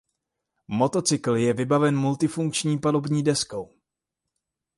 [0.67, 3.73] Motocykl je vybaven multifunkční palubní deskou.